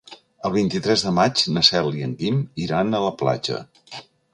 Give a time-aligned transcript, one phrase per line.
[0.47, 3.65] El vint-i-tres de maig na Cel i en Guim iran a la platja.